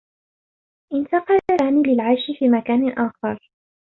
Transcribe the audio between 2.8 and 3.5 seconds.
آخر.